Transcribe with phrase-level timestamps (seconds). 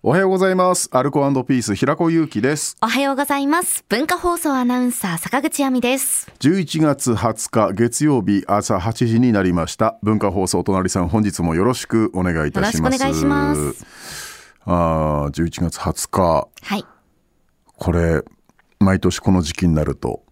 [0.00, 0.88] おはようございます。
[0.92, 2.76] アルコピース平子祐希です。
[2.80, 3.84] おはようございます。
[3.88, 6.30] 文化放送アナウンサー坂口亜美です。
[6.38, 9.98] 11月20日月曜日朝8時になりました。
[10.04, 12.78] 文化放送隣さん本日もよろしくお願いいたします。
[12.78, 13.86] よろしくお願いします。
[14.66, 14.72] あ
[15.26, 16.48] あ、11月20日。
[16.62, 16.84] はい。
[17.76, 18.22] これ、
[18.78, 20.22] 毎年この時期になると、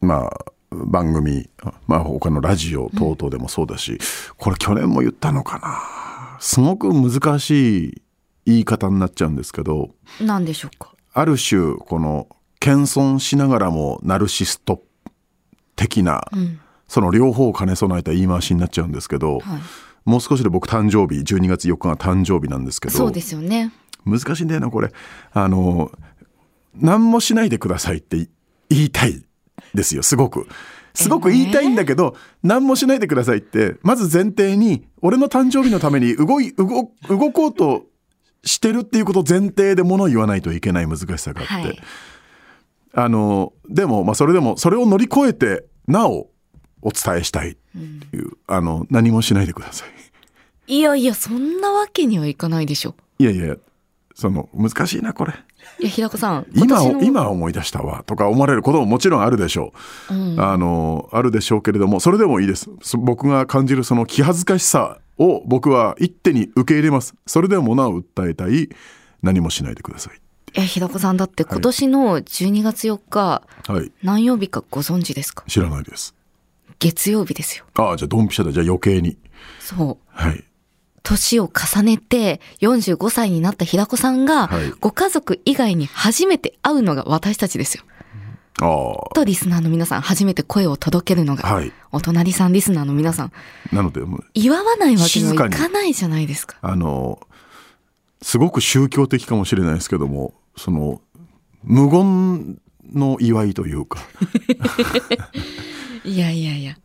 [0.00, 1.50] まあ、番組、
[1.88, 3.98] まあ他のラジオ等々でもそうだし、
[4.36, 6.38] これ去年も言ったのかな。
[6.38, 8.02] すごく難しい
[8.46, 10.94] 言い方になっちゃうんですけど、何でしょうか？
[11.12, 12.28] ある種この
[12.60, 14.82] 謙遜しながらもナルシスト
[15.76, 16.22] 的な、
[16.88, 19.60] その両方を兼ね備えた言い回しになっちゃうんですけど、はい。
[20.04, 23.70] もう少しで僕誕生日12月4日が誕生日なんですけどそうですよね。
[24.06, 24.90] 難しいんだよなこれ
[25.32, 25.92] あの
[26.74, 28.28] 何もしないでくださいって
[28.70, 29.22] 言いたい
[29.74, 30.48] ですよすごく。
[30.94, 37.84] すごく言いたいんだけど、何もしないでくださいってまず前提に俺の誕生日のために動い動動こうと
[38.44, 41.80] してるっていうことを前提で物を言わないといけない難しさがあって、はい。
[42.92, 46.28] あのでも、まあ、それでもそれを乗り越えてなお
[46.82, 47.54] お伝えしたいっ
[48.10, 50.74] ていう、あの何もしないでください。
[50.74, 52.94] いやいや、そんなわけにはいかないでしょ。
[53.18, 53.56] いやいや
[54.14, 55.34] その難しいなこれ
[55.78, 56.46] いや、平子さん。
[56.54, 59.72] 今今思い出したわとか思われることももちろんあるでしょ
[60.10, 60.40] う、うん。
[60.40, 62.70] あのあるでしょうけれどもそれでもいいです。
[62.82, 67.14] そ僕が感じるその気恥ずかしさを僕は一手に受け入れます。
[67.26, 68.68] それでもなお訴えたい。
[69.22, 70.16] 何もしないでください。
[70.16, 73.92] いや、平子さんだって今年の12月4日、はい。
[74.02, 75.44] 何曜日かご存知ですか？
[75.46, 76.14] 知らないです。
[76.78, 77.66] 月曜日ですよ。
[77.74, 78.50] ああじゃあドンピシャだ。
[78.52, 79.18] じゃあ余計に。
[79.60, 80.06] そう。
[80.08, 80.44] はい
[81.02, 87.84] 年を重ねて45歳になった平子さんが、はいご家族以外に初めて会うのが私たちですよ。
[89.14, 93.32] とリスナーの皆さん初めて声を届けるのが、はいお隣さんリスナーの皆さん
[93.72, 94.00] なので
[94.34, 96.56] 祝わないわけにはい静かないじゃないですか。
[96.60, 97.20] あの
[98.22, 101.00] すごく宗教的かもしれないですけどもその
[101.62, 102.58] 無言
[102.92, 104.00] の祝いというか
[106.04, 106.76] いやいやいや。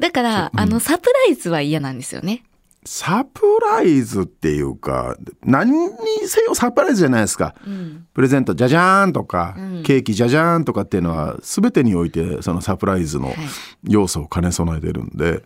[0.00, 2.42] だから、あの、サプライズは嫌なんですよね。
[2.84, 5.88] サプライズっていうか何に
[6.26, 7.54] せよサプライズじゃないですか。
[7.64, 8.06] うん。
[8.12, 13.36] プレゼントじゃじゃーんとか、うんケーキじゃじゃーんとかっていうのは全てにおいてそのサプライズのはい
[13.84, 15.42] 要素を兼ね備えてるんで、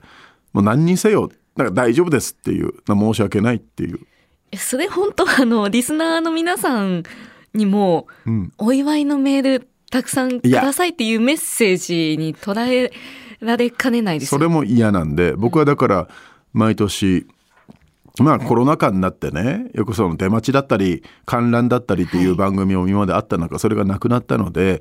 [0.53, 4.01] もう何にせよだから大丈夫ですっていう申し訳ないっていう、
[4.53, 7.03] えそれ本当あの、リスナーの皆さん
[7.55, 12.93] にも、うん、お祝いのメールたくさんくださいっていうメッセージに捉え
[13.41, 14.39] られかねないですよ。
[14.39, 16.09] それも嫌なんで僕はだから
[16.57, 17.27] 毎年
[18.19, 24.81] まあコロナ禍になってねよくその出待ちだったり観覧だったりっていう番組も今まであった中それがなくなったので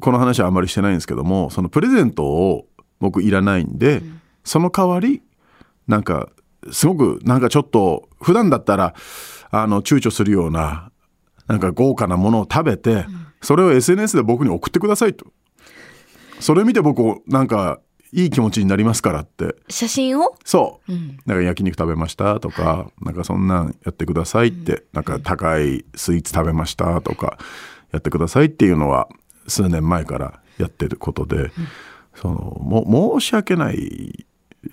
[0.00, 2.66] この話はあんまりしてないんですけどもそのプレゼントを
[2.98, 4.02] 僕いらないんで、
[4.42, 5.22] その代わり
[5.86, 6.30] なんか
[6.72, 8.92] すごくなんかちょっと普段だったら
[9.52, 10.90] あの躊躇するような
[11.46, 13.06] なんか豪華なものを食べて、
[13.40, 15.26] それを SNS で僕に送ってくださいと。
[16.40, 17.78] それ見て僕なんか
[18.12, 19.54] いい気持ちになりますからって。
[19.68, 20.34] 写真を？
[20.44, 21.18] そう、うん。
[21.26, 27.38] なんか焼肉食べましたとか、なんかそんなんやってくださいって、なんか高いスイーツ食べましたとか
[27.92, 29.08] やってくださいっていうのは
[29.46, 31.50] 数年前からやってることで、
[32.14, 34.26] そのも申し訳ない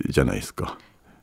[0.09, 0.77] じゃないですか。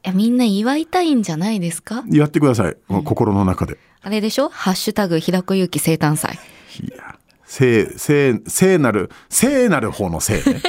[0.04, 2.04] いやみんな祝いたいんじゃないですか？
[2.10, 3.78] やってください、心の中で。
[4.02, 4.48] あれでしょ？
[4.48, 6.38] ハッシュタグ、平子ゆき生誕祭。
[6.80, 10.62] いや聖聖聖なる聖なる方の聖ね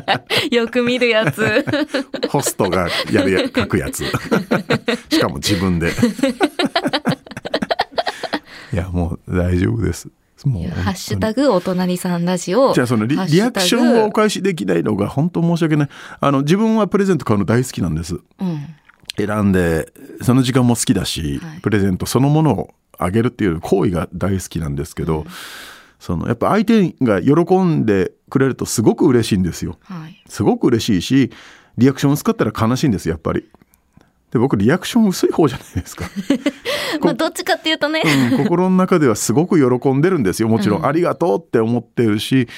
[0.50, 1.64] よく見るやつ。
[2.28, 4.04] ホストがやるや 書くやつ。
[5.10, 5.92] しかも自分で。
[8.72, 10.08] いやもう大丈夫です。
[10.44, 12.72] もうハッシュタグ、お隣さんラジオ。
[12.72, 15.88] じゃあそのリアクションをお返しできないのが本当申し訳ない。
[16.20, 18.16] あの自分はプレゼント買うの大好きなんです。
[18.40, 18.74] うん。
[19.16, 19.92] 選んで
[20.22, 21.60] その時間も好きだし、はい。
[21.60, 25.26] プレゼントそのものをあげるっていう行為が大好きなんですけど、
[26.02, 29.78] そのやっぱ相手が喜んでくれるとすごく嬉しいんですよ。
[29.84, 30.20] はい。
[30.26, 31.30] すごく嬉しいし
[31.78, 33.48] リアクション薄かったら悲しいんですやっぱり。
[34.32, 36.06] で僕リアクション薄い方じゃないですか、
[37.02, 38.02] まあ、どっちかっていうとね。
[38.32, 40.86] うん心の中ではすごく喜んでるんですよもちろん、うん。
[40.86, 42.48] ありがとうって思ってるし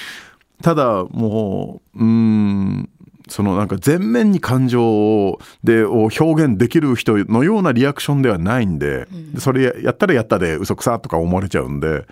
[0.62, 2.88] ただもううーん
[3.28, 9.06] そのなんか全面に感情をでを表現できる人のようなリアクションではないんで、
[9.38, 12.06] それややったらやったで嘘くさとか思われちゃうんで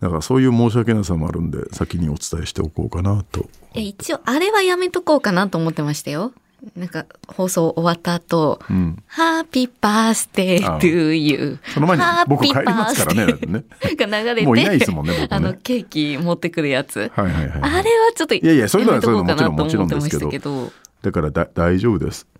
[0.00, 3.48] だからそういう申し訳なさもあるんで先にお伝えしておこうかなと。
[3.74, 6.32] え一応、あれはやめとこうかなと思ってましたよ。
[6.74, 9.02] なんか、放送終わった後、うん。
[9.06, 11.58] ハッピーバースデー to you。
[11.72, 13.64] その前に僕帰りますからねね。
[13.96, 15.28] が流れて、もういないですもんね僕ね。
[15.30, 17.10] あの、ケーキ持ってくるやつ。
[17.14, 19.76] はいはいはいあれはちょっと、いやいやそういうのはそういうのもちろんもち
[20.18, 20.72] ろんけど。
[21.02, 22.26] だからだ大丈夫です。
[22.30, 22.35] えー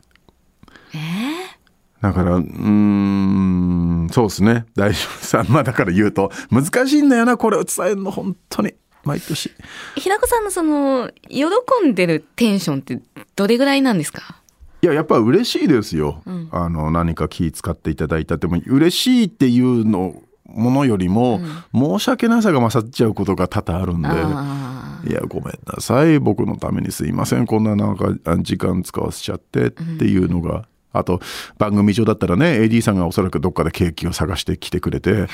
[2.08, 4.66] だからうーんそうですね。
[4.74, 8.74] 大丈夫さんまあだから言うと難しいんだよなこれを伝えるの本当に。
[9.04, 9.52] 毎年。
[9.96, 11.44] 平子さんのその喜
[11.84, 13.00] んでるテンションって
[13.36, 14.42] どれぐらいなんですか？
[14.82, 16.48] いややっぱ嬉しいですよ、うん。
[16.52, 21.40] あの何か気使っていただいたっても嬉しいっていうのものよりも、
[21.74, 24.08] 申し訳なさが勝っちゃうことが多々あるんで。
[24.10, 26.18] あいやごめんなさい。
[26.18, 27.46] 僕のためにすいません。
[27.46, 30.66] こんななんかあ時間使わせちゃってっていうのが、
[30.98, 31.20] あと
[31.58, 35.28] 番組上だったらね AD さんがおそらくどっかでケーキを探してきてくれて、あはい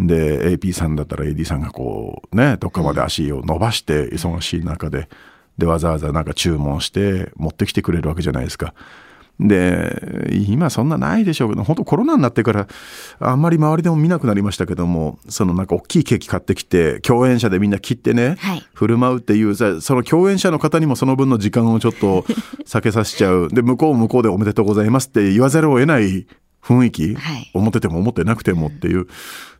[0.00, 5.08] で AP さんだったら AD さんがこうねどっかまで足を伸ばして忙しい中で
[5.58, 8.74] でわざわざなんか注文して持ってきてくれるわけじゃないですか。
[9.42, 12.68] で今そんなないでしょうけど本当コロナになってから
[13.18, 18.66] あんまり周りでも見なくなりましたけどもそのなんか大きいケーキ買ってきて共演者でみんな切ってね、はい。
[18.74, 22.22] 振る舞うっていうさその共演者の方にもその分の時間をちょっと
[22.66, 23.48] 避けさせちゃう。
[23.48, 26.26] で向こうも向こうでおめでとうございますって言わざるを得ない
[26.62, 27.50] 雰囲気、はい。
[27.54, 29.06] 思ってても思ってなくてもっていう、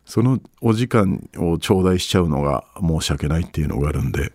[0.05, 4.31] そのお時間を頂戴しちゃうのが申し訳ないっていうのがあるんで。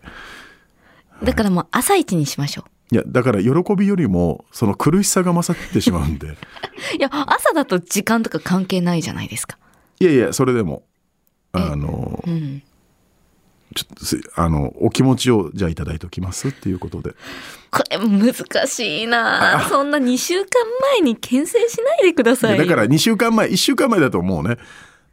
[1.23, 6.29] だからもう朝一にしましょいやだから喜びよりもその苦しさが勝ってしまうんで。
[6.29, 6.37] う
[6.97, 9.59] いや朝だと時間とか関係ないじゃないですか。
[10.01, 10.83] いやいやそれでも
[11.53, 12.63] あのうん。
[13.75, 17.15] ちょっとすあのお気持ちをじゃあいただいておきますっていうことで。
[17.71, 18.35] これ難
[18.67, 19.67] しいな。
[19.69, 20.49] そんな2週間
[20.99, 22.59] 前に牽制しないでください。
[22.59, 24.57] だから2週間前1週間前だともうね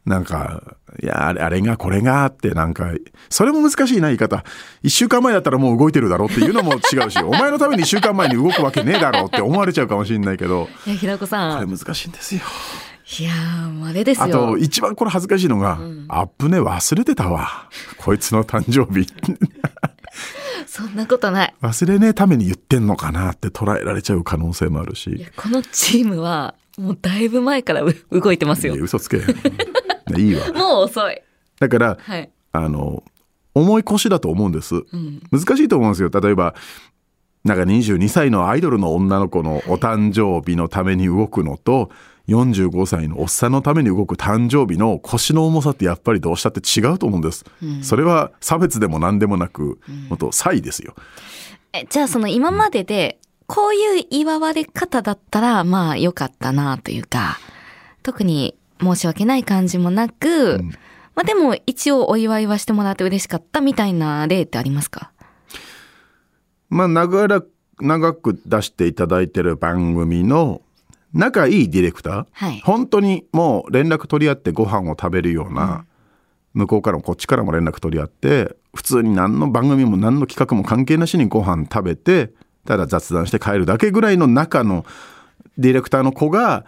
[0.06, 0.62] なんか
[1.02, 2.92] いやあれあれがこれがってなんか
[3.28, 4.44] それも難しいな言い方。
[4.84, 10.68] 1週間前だったらもう動いてるだろうっていうのも違うし お前のために1週間前に動くわけねえだろうって思われちゃうかもしれないけど。
[10.86, 11.66] いや平子さん。
[11.66, 12.42] これ難しいんですよ。
[13.20, 14.24] いやーあれですよ。
[14.24, 17.68] あと一番これ恥ずかしいのが、アップね忘れてたわ。
[17.98, 19.08] こいつの誕生日。
[20.66, 21.54] そんなことない。
[21.62, 28.74] 忘れねえために言ってんのかなって捉えられちゃう可能性もあるいしやこのチームはもうだいぶ前からう動いてますよ。
[28.74, 29.18] 嘘つけ
[30.16, 30.52] いいわ。
[30.52, 31.20] もう遅い。
[31.58, 32.30] だからはい。
[32.52, 33.02] あの
[33.54, 34.74] 重い腰だと思うんです。
[34.74, 35.22] うん。
[35.30, 36.10] 難しいと思うんですよ。
[36.10, 36.54] 例えば
[37.44, 41.90] なんか22歳のアイドルの女の子のお誕生日のために動くのと
[42.28, 47.44] 45歳のおっさんのために動く誕生日の腰の重さってやっぱりどうしたって違うと思うんです、
[47.82, 50.96] それは差別でも何でもなく、もっと差異ですよ。
[51.72, 57.38] えじゃあその今まででこういう祝われ方だったらまあ良かったなというか
[58.02, 60.60] 特に申し訳ない感じもなく、
[61.14, 65.12] まあでも一応お祝いはしてもらって嬉しかったみたいな例ってありますか？
[66.68, 67.42] まあ長ら
[67.80, 70.62] 長く出していただいてる番組の
[71.12, 72.60] 仲いいディレクター、はい。
[72.64, 75.86] 本当にもう連絡取り合ってご飯を食べるような、
[76.52, 82.32] 向こうからもこっちからも連絡取り合って普通に何の番組も何の企画も関係なしにご飯食べて
[82.66, 84.84] ただ雑談して帰るだけぐらいの中の
[85.58, 86.64] ディレクターの子が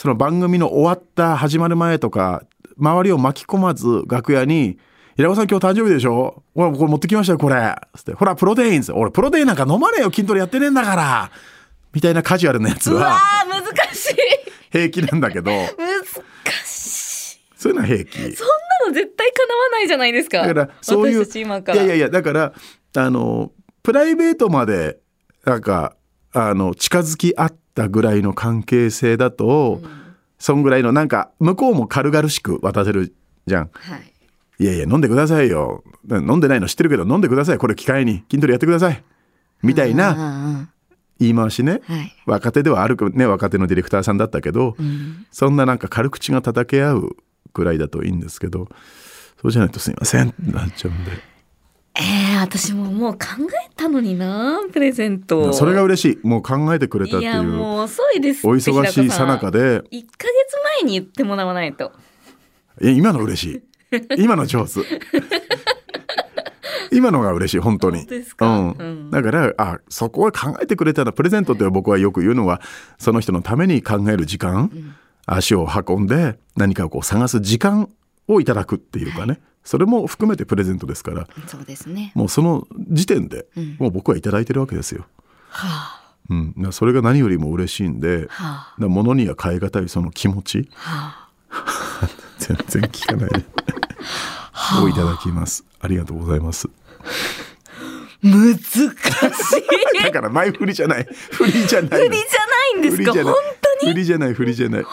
[0.00, 2.42] その番組の終わった始まる前とか
[2.78, 4.78] 周りを巻き込まず楽屋に
[5.14, 6.42] 「平子さん今日誕生日でしょ？
[6.54, 11.30] ほらこれ持ってきましたよこれ」つって「ほらプロテイン」っつって俺プロテインなんか飲まねえよ筋トレやってねえんだから」
[11.92, 14.16] みたいなカジュアルなやつうわはー難しい。
[14.72, 15.50] 平気なんだけど。
[15.50, 15.66] 難
[16.64, 17.38] しい。
[17.54, 18.12] そういうのは平気。
[18.16, 18.32] そんな
[18.86, 20.46] の絶対叶わないじゃないですか。
[20.46, 21.76] だからそういう私たち今から。
[21.76, 22.54] いやいやいやだから
[22.96, 23.52] あの
[23.82, 25.00] プライベートまで
[25.44, 25.94] なんか
[26.32, 29.80] あの近づき合ったぐらいの関係性だと、
[30.38, 33.14] そんぐらいのなんか向こうも軽々しく渡せる
[33.46, 33.70] じゃん。
[33.72, 34.12] はい。
[34.58, 35.84] いやいや飲んでくださいよ。
[36.10, 37.58] 飲んでないの知ってるけど飲んでください。
[37.58, 38.24] これ機会に。
[38.30, 39.02] 筋トレやってください。
[39.62, 40.68] みたいなな
[41.18, 42.14] 言い回しね、はい。
[42.26, 45.26] 若手ではあるかね若手のディレクターさんだったけど、うん。
[45.30, 47.16] そんななんか軽口が叩け合う
[47.52, 48.68] くらいだといいんですけど
[49.42, 51.10] そうじゃないとすいませんってなっちゃうんで。
[51.94, 53.18] えー、私ももう考
[53.66, 55.52] えたのになプレゼント。
[55.52, 56.26] それが嬉しい。
[56.26, 57.42] もう考えてくれたっていう。
[57.42, 59.58] もう遅いですお忙しいさなかで。
[59.58, 61.92] 1ヶ月前に言ってもらわないと。
[62.80, 64.02] いや今の嬉しい。
[64.18, 64.80] 今の上手。
[66.92, 68.06] 今のが嬉しい本当に。
[68.40, 68.70] うん。
[68.70, 69.10] うん。
[69.10, 72.60] だからあそこは考えてくれたらプレゼントって僕はよく言うのは
[72.98, 74.70] その人のために考える時間、
[75.26, 77.88] 足を運んで何かをこう探す時間
[78.26, 82.12] をいただくっていうかね、それも含めてプレゼントですからそうですね。
[82.14, 83.76] もうその時点でん。
[83.78, 85.06] もう僕はいただいてるわけですよ。
[85.50, 86.00] は
[86.30, 88.32] うん、それが何よりも嬉しいんで、あ。
[88.32, 91.28] はだから物には変え難いその気持ちあ。
[91.48, 93.44] は 全然聞かないで。
[94.82, 95.64] をいただきます。
[95.80, 96.68] ありがとうございます。
[96.68, 96.80] あ
[98.22, 100.02] 難しい。
[100.02, 101.08] だから前振りじゃない。
[101.32, 103.12] 振りじゃない振りじゃないんですか？
[103.12, 103.24] 本
[103.80, 103.92] 当に？
[103.92, 104.82] 振りじゃない振りじゃない。
[104.82, 104.92] 本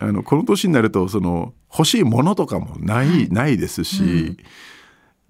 [0.00, 4.38] あのこの年になるとその欲しいものとかもない、ないですし、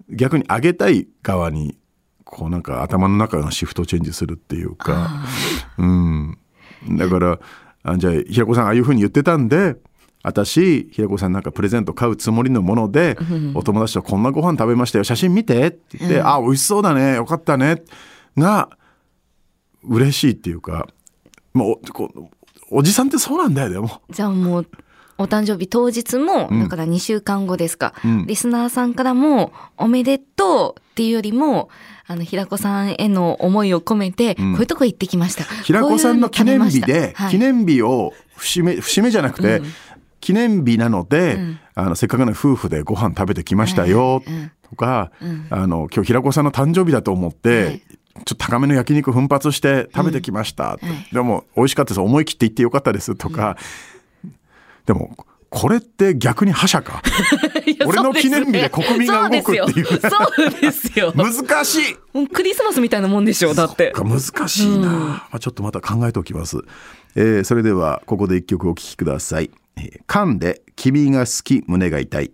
[0.09, 1.77] 逆にあげたい側に
[2.23, 5.25] こうなんか頭の中がシフトチェンジするっていうか、
[5.77, 6.37] うん、
[6.91, 7.39] だから
[7.83, 9.75] あじゃあ平子さんああいうふうに言ってたんで
[10.23, 13.17] 私平子さんなんかプレゼント買うつもりのもので、
[13.53, 16.27] お友達とこんなご飯食べましたよ写真見てって言って、うん。
[16.27, 17.81] あ美味しそうだねよかったね
[18.37, 18.69] が
[19.83, 20.87] 嬉しいっていうか
[21.53, 21.79] もう
[22.71, 24.01] おじさんってそうなんだよでも。
[24.09, 24.67] じゃあもう、
[25.17, 26.63] お誕生日当日も、うん。
[26.63, 28.25] だから2週間後ですか、うん。
[28.25, 31.69] リスナーさんからも、おめでとうっていうよりも、
[32.07, 34.51] あの、平子さんへの思いを込めて、うん。
[34.53, 35.43] こういうとこ行ってきました。
[35.43, 37.31] 平子さんの記念日で、はい。
[37.31, 39.65] 記念日を節目節目じゃなくて、うん。
[40.21, 41.59] 記念日なので、うん。
[41.75, 44.51] あのせっかくの夫婦でご飯食べてきましたようんうん。
[44.69, 45.47] とか、うん。
[45.49, 47.81] あの今日平子さんの誕生日だと思って、はい
[48.13, 50.89] ちょっと高めの焼肉奮発して食べてきました、うん。
[50.89, 51.07] はい。
[51.13, 51.99] でも美味しかったです。
[52.01, 53.15] 思い切って言ってよかったです。
[53.15, 53.57] とか、
[54.85, 55.15] でも
[55.49, 57.01] これって逆に覇者か？
[57.85, 59.85] 俺の記念日で国民が動くっていう。
[59.85, 61.11] そうですよ。
[61.13, 61.43] そうですよ。
[61.43, 61.79] 難し
[62.15, 62.27] い。
[62.27, 63.91] クリスマスみたいなもんでしょ、だって。
[63.91, 64.83] か難しいな、うん。
[65.09, 66.57] まあ、ちょっとまた考えておきます、
[67.15, 72.31] えーそれではここで一曲お聴きください、えー、で君が好き胸が痛い